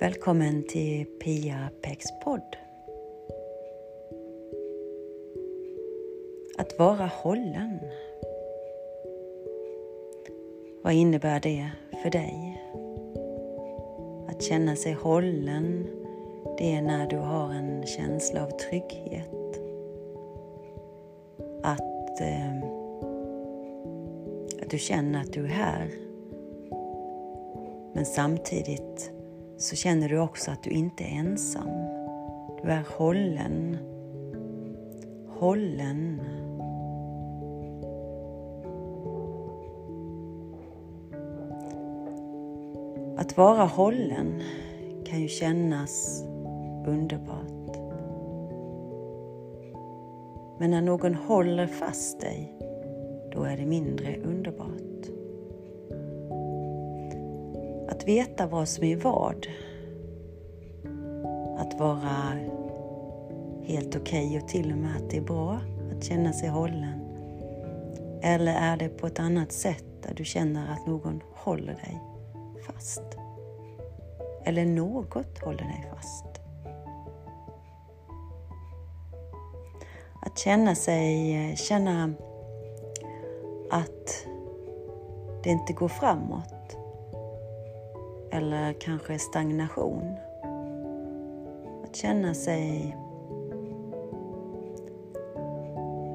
[0.00, 2.56] Välkommen till Pia Peks podd.
[6.58, 7.78] Att vara hållen.
[10.82, 11.70] Vad innebär det
[12.02, 12.62] för dig?
[14.28, 15.86] Att känna sig hållen,
[16.58, 19.60] det är när du har en känsla av trygghet.
[21.62, 22.56] Att, eh,
[24.62, 25.90] att du känner att du är här.
[27.92, 29.17] Men samtidigt
[29.58, 31.68] så känner du också att du inte är ensam.
[32.62, 33.76] Du är hållen.
[35.28, 36.20] Hållen.
[43.16, 44.42] Att vara hållen
[45.04, 46.24] kan ju kännas
[46.86, 47.76] underbart.
[50.58, 52.54] Men när någon håller fast dig,
[53.32, 55.17] då är det mindre underbart.
[57.88, 59.46] Att veta vad som är vad.
[61.58, 62.38] Att vara
[63.62, 65.60] helt okej okay och till och med att det är bra
[65.92, 67.00] att känna sig hållen.
[68.22, 72.02] Eller är det på ett annat sätt där du känner att någon håller dig
[72.66, 73.02] fast?
[74.44, 76.24] Eller något håller dig fast?
[80.22, 82.12] Att känna sig, känna
[83.70, 84.26] att
[85.42, 86.57] det inte går framåt
[88.30, 90.16] eller kanske stagnation.
[91.84, 92.96] Att känna sig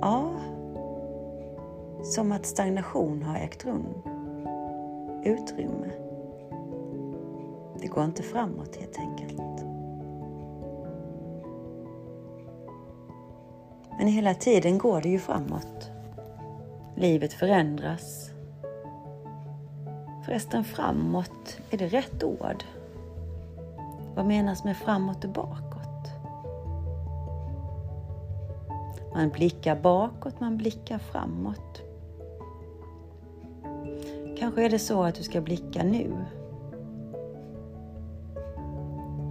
[0.00, 0.30] Ja,
[2.02, 3.86] som att stagnation har ägt rum.
[5.24, 5.90] Utrymme.
[7.80, 9.64] Det går inte framåt helt enkelt.
[13.98, 15.90] Men hela tiden går det ju framåt.
[16.96, 18.33] Livet förändras.
[20.24, 22.64] Förresten, framåt, är det rätt ord?
[24.14, 26.12] Vad menas med framåt och bakåt?
[29.14, 31.82] Man blickar bakåt, man blickar framåt.
[34.38, 36.12] Kanske är det så att du ska blicka nu.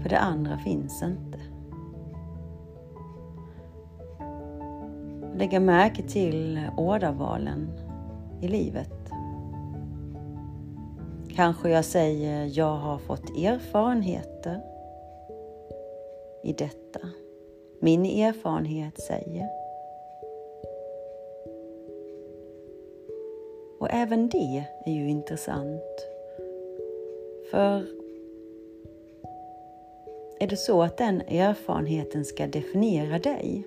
[0.01, 1.39] För det andra finns inte.
[5.35, 7.71] Lägga märke till ordavalen
[8.41, 9.02] i livet.
[11.35, 14.59] Kanske jag säger jag har fått erfarenheter
[16.43, 16.99] i detta.
[17.79, 19.49] Min erfarenhet säger.
[23.79, 26.07] Och även det är ju intressant.
[27.51, 27.85] För
[30.39, 33.63] är det så att den erfarenheten ska definiera dig?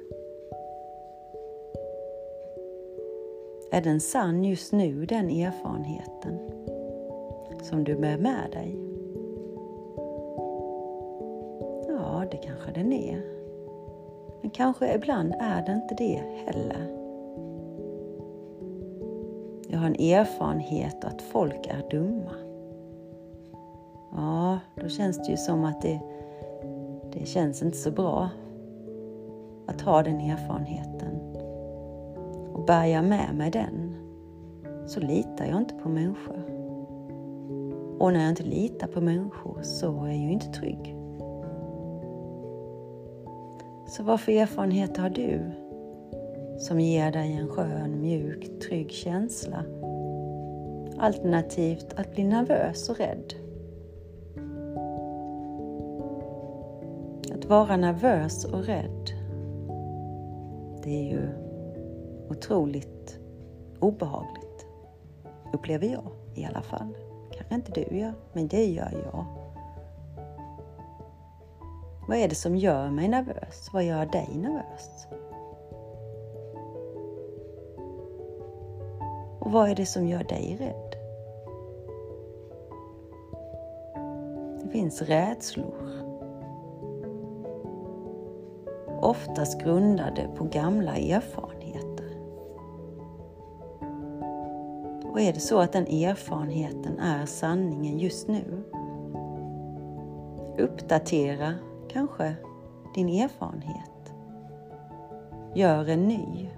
[3.71, 6.39] Är den sann just nu, den erfarenheten?
[7.67, 8.77] Som du bär med dig?
[11.89, 13.23] Ja, det kanske den är.
[14.41, 16.87] Men kanske ibland är det inte det heller.
[19.69, 22.33] Jag har en erfarenhet att folk är dumma.
[24.13, 26.01] Ja, då känns det ju som att det,
[27.13, 28.31] det känns inte så bra
[29.67, 31.21] att ha den erfarenheten.
[32.53, 33.95] Och bär jag med mig den
[34.87, 36.56] så litar jag inte på människor.
[37.99, 40.97] Och när jag inte litar på människor så är jag ju inte trygg.
[43.89, 45.51] Så vad för erfarenheter har du
[46.59, 49.65] som ger dig en skön, mjuk, trygg känsla?
[50.99, 53.35] Alternativt att bli nervös och rädd.
[57.35, 59.11] Att vara nervös och rädd,
[60.83, 61.29] det är ju
[62.31, 63.19] otroligt
[63.81, 64.67] obehagligt,
[65.53, 67.06] upplever jag i alla fall
[67.49, 69.25] kanske inte du gör, men det gör jag.
[72.09, 73.71] Vad är det som gör mig nervös?
[73.73, 75.07] Vad gör dig nervös?
[79.41, 80.97] Och vad är det som gör dig rädd?
[84.63, 86.03] Det finns rädslor.
[89.01, 91.56] Oftast grundade på gamla erfarenheter.
[95.17, 98.63] Och är det så att den erfarenheten är sanningen just nu?
[100.59, 101.55] Uppdatera
[101.89, 102.35] kanske
[102.95, 104.15] din erfarenhet.
[105.55, 106.51] Gör en ny.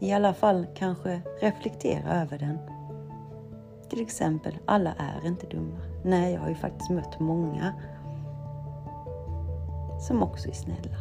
[0.00, 2.58] I alla fall kanske reflektera över den.
[3.88, 5.78] Till exempel, alla är inte dumma.
[6.04, 7.72] Nej, jag har ju faktiskt mött många
[10.00, 10.96] som också är snälla.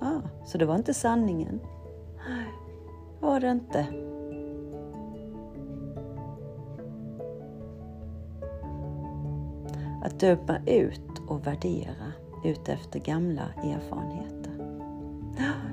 [0.00, 1.60] Ah, så det var inte sanningen?
[2.28, 2.46] Nej,
[3.20, 4.05] var det inte.
[10.20, 12.12] Döma ut och värdera
[12.44, 14.52] utefter gamla erfarenheter.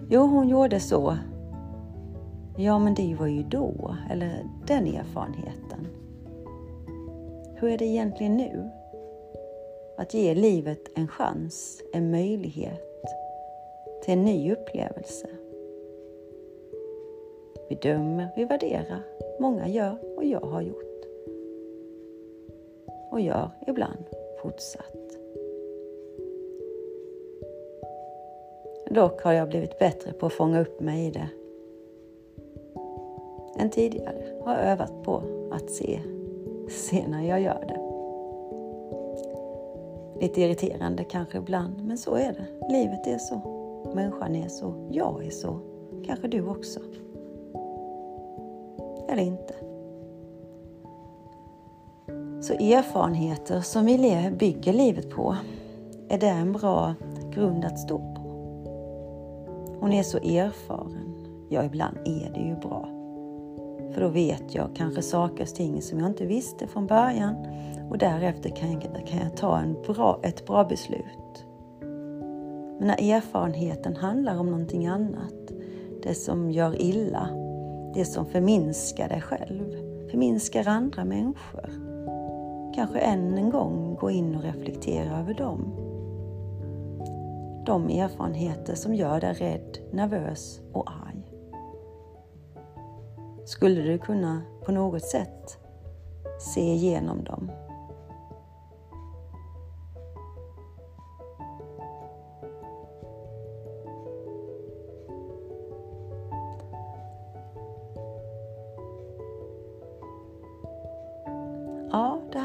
[0.09, 1.17] Jo, hon gjorde så.
[2.57, 5.87] Ja, men det var ju då, eller den erfarenheten.
[7.55, 8.69] Hur är det egentligen nu?
[9.97, 13.03] Att ge livet en chans, en möjlighet
[14.03, 15.27] till en ny upplevelse.
[17.69, 19.03] Vi dömer, vi värderar.
[19.39, 21.05] Många gör och jag har gjort.
[23.11, 24.05] Och gör ibland
[24.43, 25.17] fortsatt.
[28.89, 31.29] Dock har jag blivit bättre på att fånga upp mig i det
[33.59, 34.41] än tidigare.
[34.45, 35.99] Har övat på att se,
[36.69, 37.79] se när jag gör det.
[40.21, 42.73] Lite irriterande kanske ibland, men så är det.
[42.73, 43.41] Livet är så.
[43.95, 44.89] Människan är så.
[44.91, 45.59] Jag är så.
[46.05, 46.79] Kanske du också.
[49.09, 49.53] Eller inte.
[52.43, 55.35] Så erfarenheter som vi bygger livet på,
[56.09, 56.95] är det en bra
[57.31, 58.21] grund att stå på?
[59.79, 61.27] Hon är så erfaren.
[61.49, 62.89] Ja, ibland är det ju bra.
[63.93, 67.35] För då vet jag kanske saker och ting som jag inte visste från början
[67.89, 71.45] och därefter kan jag, kan jag ta en bra, ett bra beslut.
[72.79, 75.51] Men när erfarenheten handlar om någonting annat,
[76.03, 77.29] det som gör illa,
[77.93, 79.71] det som förminskar dig själv,
[80.11, 81.92] förminskar andra människor,
[82.75, 85.73] kanske än en gång gå in och reflektera över dem.
[87.65, 91.31] De erfarenheter som gör dig rädd, nervös och arg.
[93.45, 95.57] Skulle du kunna på något sätt
[96.39, 97.51] se igenom dem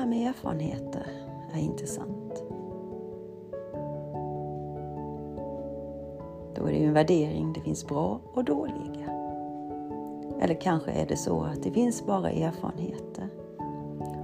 [0.08, 1.06] med erfarenheter
[1.54, 2.42] är intressant.
[6.54, 9.10] Då är det ju en värdering, det finns bra och dåliga.
[10.40, 13.28] Eller kanske är det så att det finns bara erfarenheter.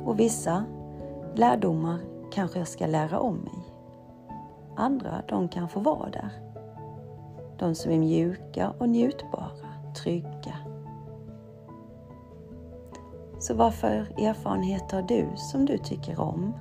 [0.04, 0.64] Och vissa
[1.34, 1.98] lärdomar
[2.32, 3.74] kanske jag ska lära om mig.
[4.76, 6.30] Andra, de kan få vara där.
[7.58, 9.50] De som är mjuka och njutbara,
[10.02, 10.54] trygga,
[13.44, 16.52] så vad för erfarenheter har du som du tycker om?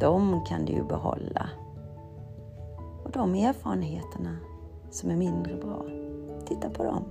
[0.00, 1.50] De kan du ju behålla.
[3.04, 4.36] Och de erfarenheterna
[4.90, 5.84] som är mindre bra,
[6.46, 7.04] titta på dem.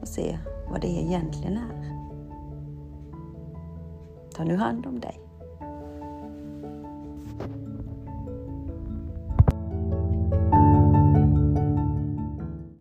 [0.00, 0.38] Och se
[0.70, 2.06] vad det egentligen är.
[4.34, 5.25] Ta nu hand om dig.